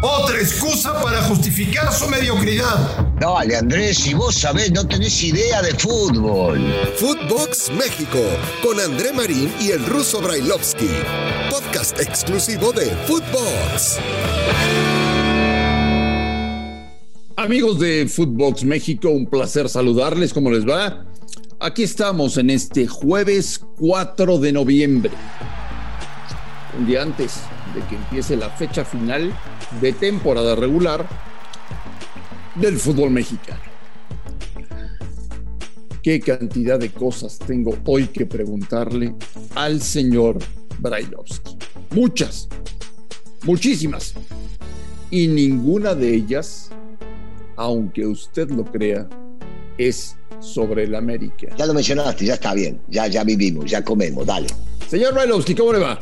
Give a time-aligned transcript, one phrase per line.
[0.00, 3.12] Otra excusa para justificar su mediocridad.
[3.20, 6.60] Dale, Andrés, si vos sabés, no tenés idea de fútbol.
[6.96, 8.20] Footbox México,
[8.62, 10.88] con André Marín y el ruso Brailovsky.
[11.50, 13.98] Podcast exclusivo de Footbox.
[17.36, 20.32] Amigos de Footbox México, un placer saludarles.
[20.32, 21.04] ¿Cómo les va?
[21.60, 25.10] Aquí estamos en este jueves 4 de noviembre.
[26.78, 27.42] Un día antes
[27.74, 29.32] de que empiece la fecha final
[29.80, 31.06] de temporada regular
[32.56, 33.60] del fútbol mexicano.
[36.02, 39.14] ¿Qué cantidad de cosas tengo hoy que preguntarle
[39.54, 40.38] al señor
[40.78, 41.56] Brailovsky?
[41.92, 42.48] Muchas,
[43.44, 44.14] muchísimas.
[45.10, 46.70] Y ninguna de ellas,
[47.56, 49.08] aunque usted lo crea,
[49.78, 51.54] es sobre el América.
[51.56, 52.80] Ya lo mencionaste, ya está bien.
[52.88, 54.48] Ya, ya vivimos, ya comemos, dale.
[54.88, 55.98] Señor Brailovsky, ¿cómo le va?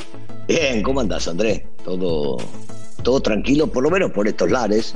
[0.48, 1.62] Bien, ¿cómo andás, Andrés?
[1.84, 2.36] Todo,
[3.02, 4.94] todo tranquilo, por lo menos por estos lares.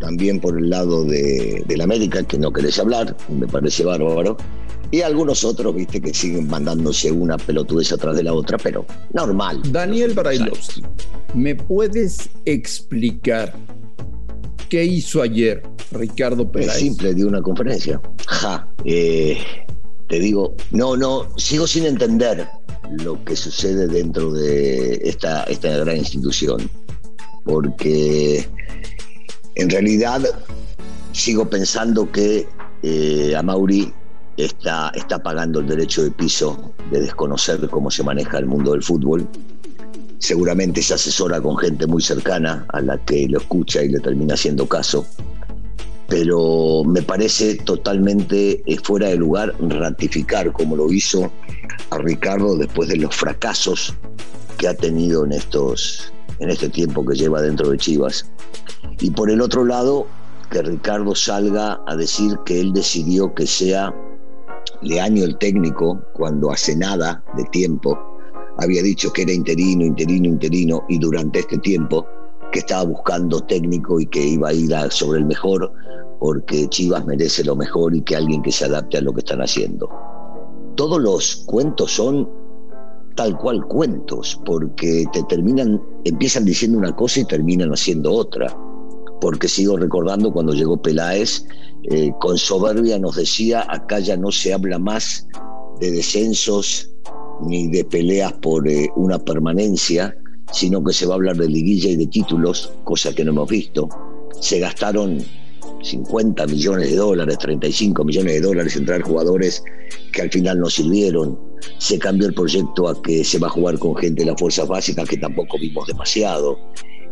[0.00, 4.36] También por el lado de, la América, que no querés hablar, me parece bárbaro.
[4.90, 9.62] Y algunos otros, viste, que siguen mandándose una pelotudez atrás de la otra, pero normal.
[9.70, 10.82] Daniel Brailovsky,
[11.34, 13.54] ¿me puedes explicar
[14.68, 16.68] qué hizo ayer Ricardo Pérez?
[16.68, 18.00] Es simple, dio una conferencia.
[18.26, 19.38] Ja, eh,
[20.08, 22.46] te digo, no, no, sigo sin entender
[22.90, 26.68] lo que sucede dentro de esta, esta gran institución.
[27.44, 28.48] Porque
[29.54, 30.22] en realidad
[31.12, 32.46] sigo pensando que
[32.82, 33.92] eh, a Mauri
[34.36, 38.82] está, está pagando el derecho de piso de desconocer cómo se maneja el mundo del
[38.82, 39.28] fútbol.
[40.18, 44.34] Seguramente se asesora con gente muy cercana a la que lo escucha y le termina
[44.34, 45.06] haciendo caso
[46.12, 51.32] pero me parece totalmente eh, fuera de lugar ratificar como lo hizo
[51.88, 53.94] a Ricardo después de los fracasos
[54.58, 58.30] que ha tenido en estos en este tiempo que lleva dentro de Chivas.
[59.00, 60.06] Y por el otro lado,
[60.50, 63.94] que Ricardo salga a decir que él decidió que sea
[64.82, 67.98] Leaño el técnico cuando hace nada de tiempo
[68.58, 72.06] había dicho que era interino, interino, interino y durante este tiempo
[72.52, 75.72] que estaba buscando técnico y que iba a ir sobre el mejor
[76.22, 79.42] porque Chivas merece lo mejor y que alguien que se adapte a lo que están
[79.42, 79.90] haciendo.
[80.76, 82.30] Todos los cuentos son
[83.16, 88.56] tal cual cuentos, porque te terminan, empiezan diciendo una cosa y terminan haciendo otra.
[89.20, 91.44] Porque sigo recordando cuando llegó Peláez,
[91.90, 95.26] eh, con soberbia nos decía, acá ya no se habla más
[95.80, 96.88] de descensos
[97.44, 100.14] ni de peleas por eh, una permanencia,
[100.52, 103.48] sino que se va a hablar de liguilla y de títulos, cosa que no hemos
[103.48, 103.88] visto.
[104.40, 105.18] Se gastaron
[105.82, 109.62] 50 millones de dólares, 35 millones de dólares en traer jugadores
[110.12, 111.38] que al final no sirvieron.
[111.78, 114.68] Se cambió el proyecto a que se va a jugar con gente de las fuerzas
[114.68, 116.58] básicas que tampoco vimos demasiado.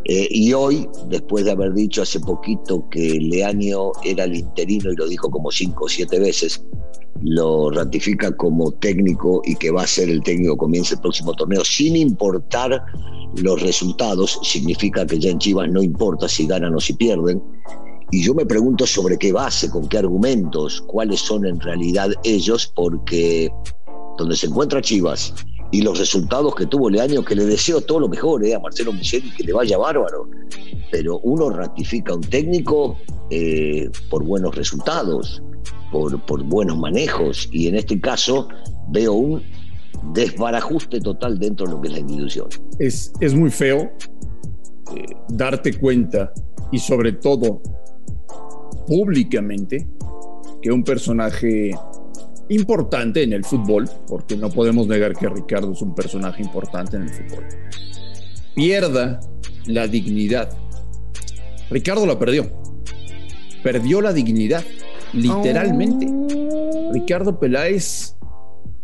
[0.05, 4.95] Eh, y hoy, después de haber dicho hace poquito que Leaño era el interino y
[4.95, 6.63] lo dijo como cinco o siete veces,
[7.23, 11.63] lo ratifica como técnico y que va a ser el técnico comience el próximo torneo
[11.63, 12.83] sin importar
[13.37, 17.41] los resultados, significa que ya en Chivas no importa si ganan o si pierden.
[18.11, 22.71] Y yo me pregunto sobre qué base, con qué argumentos, cuáles son en realidad ellos,
[22.75, 23.49] porque
[24.17, 25.33] donde se encuentra Chivas
[25.71, 28.91] y los resultados que tuvo Leaño, que le deseo todo lo mejor eh, a Marcelo
[28.91, 30.29] Micheli, que le vaya bárbaro,
[30.91, 32.97] pero uno ratifica a un técnico
[33.29, 35.41] eh, por buenos resultados,
[35.91, 38.47] por, buenos manejos, y en este caso
[38.89, 39.43] veo un
[40.13, 42.47] desbarajuste total dentro de lo que es la institución.
[42.79, 43.91] Es, es muy feo
[44.95, 46.33] eh, darte cuenta
[46.71, 47.61] y sobre todo
[48.87, 49.87] públicamente
[50.61, 51.71] que un personaje
[52.49, 57.03] importante en el fútbol, porque no podemos negar que Ricardo es un personaje importante en
[57.03, 57.45] el fútbol,
[58.55, 59.19] pierda
[59.65, 60.49] la dignidad.
[61.69, 62.51] Ricardo la perdió.
[63.63, 64.63] Perdió la dignidad,
[65.13, 66.07] literalmente.
[66.09, 66.91] Oh.
[66.93, 68.15] Ricardo Peláez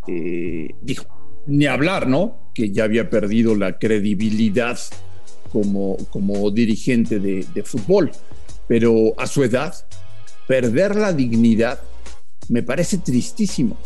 [0.08, 1.06] eh, dijo,
[1.48, 2.52] ni hablar, ¿no?
[2.54, 4.78] Que ya había perdido la credibilidad
[5.52, 8.12] como, como dirigente de, de fútbol.
[8.68, 9.74] Pero a su edad,
[10.48, 11.80] perder la dignidad
[12.50, 13.78] me parece tristísimo.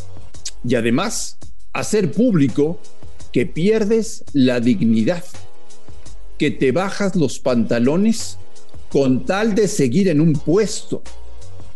[0.63, 1.37] Y además,
[1.73, 2.79] hacer público
[3.31, 5.23] que pierdes la dignidad,
[6.37, 8.37] que te bajas los pantalones
[8.89, 11.01] con tal de seguir en un puesto.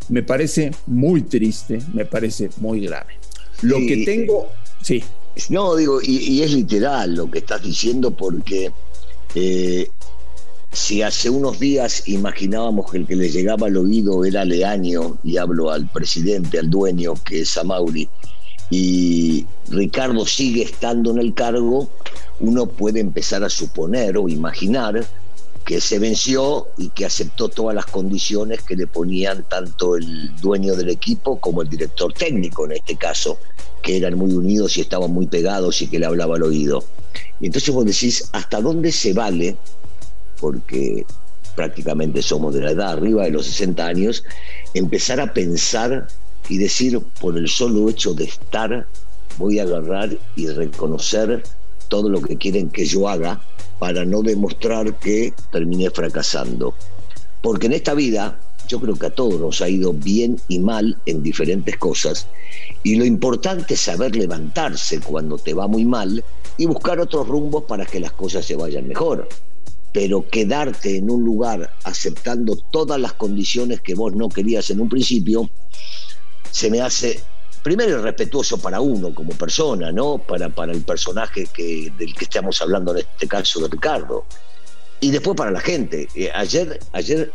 [0.09, 3.13] Me parece muy triste, me parece muy grave.
[3.61, 4.47] Lo que tengo,
[4.81, 5.03] sí.
[5.49, 8.71] No, digo, y, es literal lo que estás diciendo porque
[9.33, 9.89] eh,
[10.71, 15.37] si hace unos días imaginábamos que el que le llegaba al oído era Leaño, y
[15.37, 18.09] hablo al presidente, al dueño, que es Amauri,
[18.69, 21.89] y Ricardo sigue estando en el cargo,
[22.39, 25.05] uno puede empezar a suponer o imaginar
[25.65, 30.75] que se venció y que aceptó todas las condiciones que le ponían tanto el dueño
[30.75, 33.39] del equipo como el director técnico en este caso,
[33.81, 36.85] que eran muy unidos y estaban muy pegados y que le hablaba al oído.
[37.39, 39.57] Y entonces vos decís, ¿hasta dónde se vale?
[40.39, 41.03] Porque
[41.55, 44.23] prácticamente somos de la edad arriba de los 60 años,
[44.75, 46.07] empezar a pensar
[46.47, 48.87] y decir, por el solo hecho de estar,
[49.39, 51.43] voy a agarrar y reconocer
[51.87, 53.41] todo lo que quieren que yo haga
[53.79, 56.73] para no demostrar que terminé fracasando.
[57.41, 60.97] Porque en esta vida yo creo que a todos nos ha ido bien y mal
[61.05, 62.27] en diferentes cosas
[62.85, 66.23] y lo importante es saber levantarse cuando te va muy mal
[66.57, 69.27] y buscar otros rumbos para que las cosas se vayan mejor.
[69.91, 74.89] Pero quedarte en un lugar aceptando todas las condiciones que vos no querías en un
[74.89, 75.49] principio,
[76.51, 77.21] se me hace
[77.65, 80.19] primero respetuoso para uno como persona, ¿no?
[80.19, 84.23] Para, para el personaje que, del que estamos hablando en este caso de Ricardo.
[84.99, 86.07] Y después para la gente.
[86.13, 87.31] Eh, ayer, ayer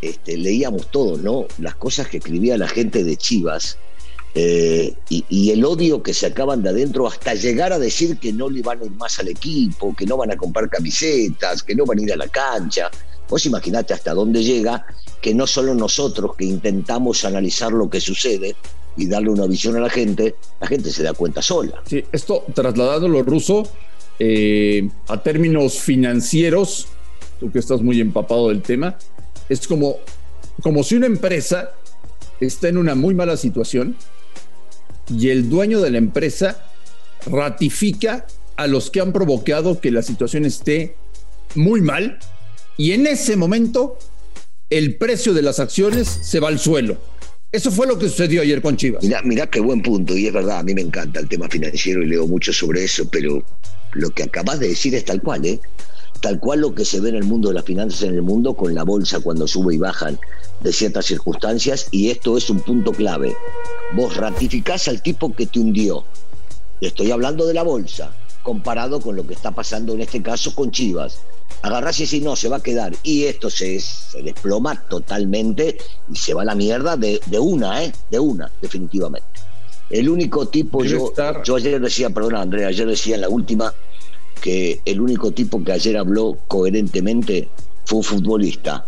[0.00, 1.46] este, leíamos todos, ¿no?
[1.58, 3.76] Las cosas que escribía la gente de Chivas
[4.34, 8.48] eh, y, el odio que se acaban de adentro hasta llegar a decir que no
[8.48, 11.84] le van a ir más al equipo, que no van a comprar camisetas, que no
[11.84, 12.90] van a ir a la cancha.
[13.28, 14.86] Vos imaginate hasta dónde llega
[15.20, 18.56] que no solo nosotros que intentamos analizar lo que sucede,
[18.96, 21.82] y darle una visión a la gente, la gente se da cuenta sola.
[21.86, 23.64] Sí, esto trasladándolo ruso
[24.18, 26.88] eh, a términos financieros,
[27.40, 28.96] tú que estás muy empapado del tema,
[29.48, 29.96] es como,
[30.62, 31.70] como si una empresa
[32.40, 33.96] está en una muy mala situación
[35.08, 36.64] y el dueño de la empresa
[37.26, 38.26] ratifica
[38.56, 40.96] a los que han provocado que la situación esté
[41.54, 42.18] muy mal
[42.76, 43.98] y en ese momento
[44.70, 46.96] el precio de las acciones se va al suelo
[47.54, 49.04] eso fue lo que sucedió ayer con Chivas.
[49.04, 52.02] Mirá, mirá qué buen punto, y es verdad, a mí me encanta el tema financiero
[52.02, 53.44] y leo mucho sobre eso, pero
[53.92, 55.60] lo que acabas de decir es tal cual, ¿eh?
[56.20, 58.54] Tal cual lo que se ve en el mundo de las finanzas en el mundo
[58.54, 60.18] con la bolsa cuando sube y bajan
[60.62, 63.36] de ciertas circunstancias, y esto es un punto clave.
[63.94, 66.04] Vos ratificás al tipo que te hundió.
[66.80, 68.12] Estoy hablando de la bolsa,
[68.44, 71.18] comparado con lo que está pasando en este caso con Chivas
[71.64, 72.92] agarrás y decís, no, se va a quedar.
[73.02, 73.80] Y esto se,
[74.22, 75.78] desploma totalmente
[76.12, 77.92] y se va a la mierda de, una, ¿eh?
[78.10, 79.26] De una, definitivamente.
[79.88, 81.12] El único tipo, yo,
[81.44, 83.72] yo ayer decía, perdona Andrea, ayer decía en la última
[84.40, 87.48] que el único tipo que ayer habló coherentemente
[87.86, 88.86] fue un futbolista.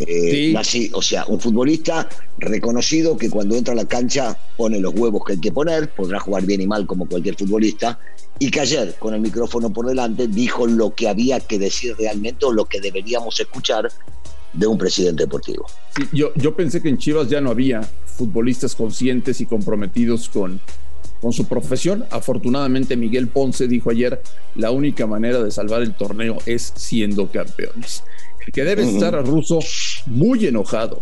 [0.00, 0.54] Eh,
[0.92, 2.08] o sea, un futbolista
[2.38, 6.18] reconocido que cuando entra a la cancha pone los huevos que hay que poner, podrá
[6.18, 7.98] jugar bien y mal como cualquier futbolista,
[8.38, 12.44] y que ayer, con el micrófono por delante, dijo lo que había que decir realmente
[12.44, 13.88] o lo que deberíamos escuchar
[14.52, 15.66] de un presidente deportivo.
[16.12, 20.60] yo, yo pensé que en Chivas ya no había futbolistas conscientes y comprometidos con,
[21.20, 22.04] con su profesión.
[22.10, 24.22] Afortunadamente Miguel Ponce dijo ayer,
[24.54, 28.04] la única manera de salvar el torneo es siendo campeones.
[28.52, 29.58] Que debe estar a Russo
[30.06, 31.00] muy enojado,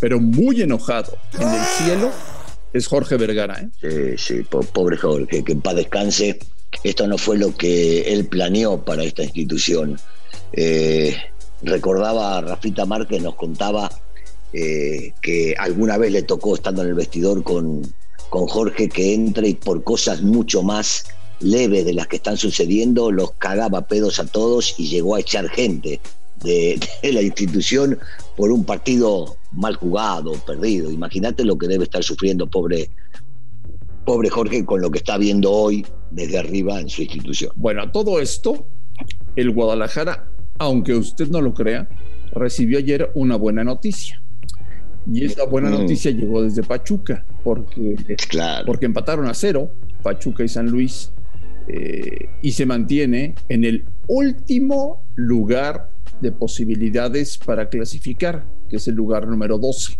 [0.00, 2.10] pero muy enojado en el cielo
[2.72, 3.60] es Jorge Vergara.
[3.60, 4.16] ¿eh?
[4.18, 4.42] Sí, sí,
[4.72, 6.38] pobre Jorge, que en paz descanse.
[6.82, 9.98] Esto no fue lo que él planeó para esta institución.
[10.52, 11.16] Eh,
[11.62, 13.90] recordaba a Rafita Márquez, nos contaba
[14.52, 17.82] eh, que alguna vez le tocó estando en el vestidor con,
[18.28, 21.06] con Jorge que entre y por cosas mucho más
[21.40, 25.48] leves de las que están sucediendo los cagaba pedos a todos y llegó a echar
[25.48, 26.00] gente
[26.42, 27.98] de, la institución
[28.36, 30.90] por un partido mal jugado, perdido.
[30.90, 32.90] Imagínate lo que debe estar sufriendo pobre,
[34.04, 37.52] pobre Jorge con lo que está viendo hoy desde arriba en su institución.
[37.56, 38.66] Bueno, a todo esto,
[39.36, 41.88] el Guadalajara, aunque usted no lo crea,
[42.32, 44.22] recibió ayer una buena noticia.
[45.10, 45.72] Y esa buena mm.
[45.72, 47.96] noticia llegó desde Pachuca, porque,
[48.66, 49.70] porque empataron a cero,
[50.02, 51.12] Pachuca y San Luis,
[51.68, 58.94] eh, y se mantiene en el último lugar de posibilidades para clasificar, que es el
[58.94, 59.98] lugar número 12.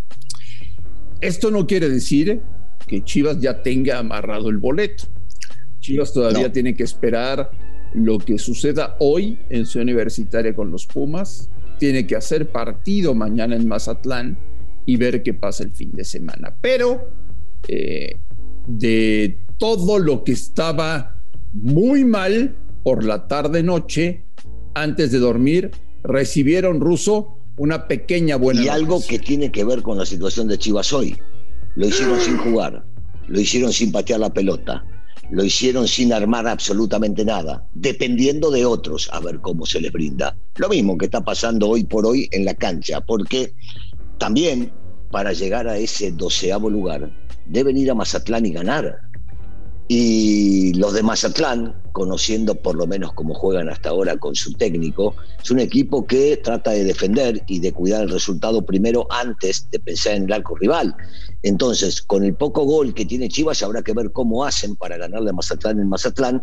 [1.21, 2.41] Esto no quiere decir
[2.87, 5.05] que Chivas ya tenga amarrado el boleto.
[5.81, 7.51] Chivas todavía tiene que esperar
[7.95, 11.49] lo que suceda hoy en su universitaria con los Pumas.
[11.79, 14.39] Tiene que hacer partido mañana en Mazatlán
[14.85, 16.57] y ver qué pasa el fin de semana.
[16.61, 17.11] Pero
[17.69, 18.17] eh,
[18.67, 21.17] de todo lo que estaba
[21.53, 24.25] muy mal por la tarde-noche,
[24.75, 25.71] antes de dormir,
[26.07, 28.63] recibieron ruso una pequeña buena.
[28.63, 31.17] Y algo que tiene que ver con la situación de Chivas hoy.
[31.75, 32.85] Lo hicieron sin jugar,
[33.29, 34.85] lo hicieron sin patear la pelota,
[35.31, 40.35] lo hicieron sin armar absolutamente nada, dependiendo de otros a ver cómo se les brinda.
[40.57, 43.53] Lo mismo que está pasando hoy por hoy en la cancha, porque
[44.19, 44.73] también
[45.11, 47.11] para llegar a ese doceavo lugar
[47.47, 48.99] deben ir a Mazatlán y ganar.
[49.89, 55.15] Y los de Mazatlán, conociendo por lo menos cómo juegan hasta ahora con su técnico,
[55.41, 59.79] es un equipo que trata de defender y de cuidar el resultado primero antes de
[59.79, 60.97] pensar en el arco rival.
[61.45, 65.31] Entonces, con el poco gol que tiene Chivas, habrá que ver cómo hacen para ganarle
[65.31, 66.43] a Mazatlán en Mazatlán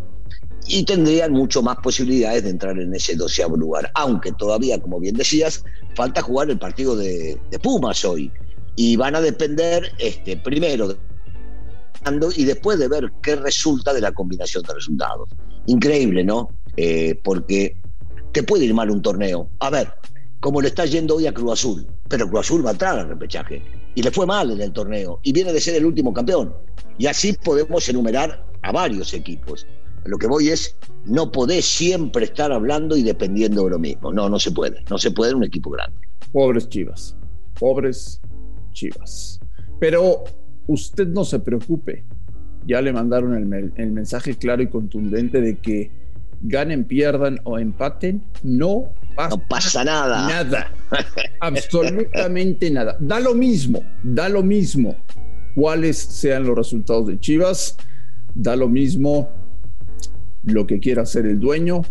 [0.66, 3.90] y tendrían mucho más posibilidades de entrar en ese doceavo lugar.
[3.94, 5.62] Aunque todavía, como bien decías,
[5.94, 8.32] falta jugar el partido de, de Pumas hoy.
[8.76, 10.96] Y van a depender, este, primero,
[12.36, 15.28] y después de ver qué resulta de la combinación de resultados.
[15.66, 16.48] Increíble, ¿no?
[16.76, 17.76] Eh, porque
[18.32, 19.48] te puede ir mal un torneo.
[19.60, 19.92] A ver,
[20.40, 23.08] como le está yendo hoy a Cruz Azul, pero Cruz Azul va a entrar al
[23.08, 23.62] repechaje
[23.94, 26.54] y le fue mal en el torneo y viene de ser el último campeón.
[26.98, 29.66] Y así podemos enumerar a varios equipos.
[30.04, 34.12] Lo que voy es, no podés siempre estar hablando y dependiendo de lo mismo.
[34.12, 34.84] No, no se puede.
[34.90, 35.96] No se puede en un equipo grande.
[36.32, 37.16] Pobres Chivas.
[37.58, 38.20] Pobres
[38.72, 39.40] Chivas.
[39.80, 40.24] Pero
[40.66, 42.04] usted no se preocupe.
[42.66, 45.90] Ya le mandaron el, mensaje claro y contundente de que
[46.40, 50.28] ganen, pierdan o empaten, no pasa, no pasa nada.
[50.28, 50.72] Nada.
[51.40, 52.96] Absolutamente nada.
[53.00, 54.96] Da lo mismo, da lo mismo
[55.54, 57.76] cuáles sean los resultados de Chivas,
[58.34, 59.28] da lo mismo
[60.42, 61.82] lo que quiera hacer el dueño,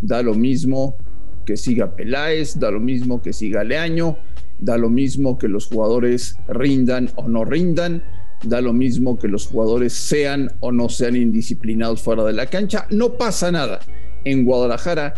[0.00, 0.96] da lo mismo
[1.44, 4.18] que siga Peláez, da lo mismo que siga Leaño,
[4.58, 8.02] da lo mismo que los jugadores rindan o no rindan,
[8.42, 12.86] da lo mismo que los jugadores sean o no sean indisciplinados fuera de la cancha,
[12.90, 13.80] no pasa nada.
[14.24, 15.14] En Guadalajara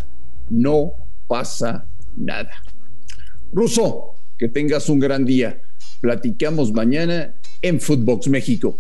[0.51, 0.93] no
[1.27, 2.51] pasa nada.
[3.53, 5.61] Ruso, que tengas un gran día.
[6.01, 8.79] Platicamos mañana en Footbox México.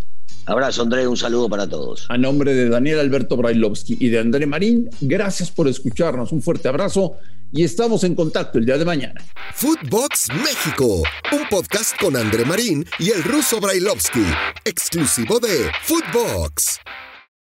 [0.50, 2.07] Abrazo, André, un saludo para todos.
[2.09, 6.33] A nombre de Daniel Alberto Brailovsky y de André Marín, gracias por escucharnos.
[6.33, 7.19] Un fuerte abrazo
[7.52, 9.25] y estamos en contacto el día de mañana.
[9.54, 14.25] Footbox México, un podcast con André Marín y el ruso Brailovsky,
[14.64, 16.80] exclusivo de Footbox.